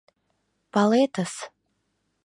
[0.71, 1.33] Палетыс.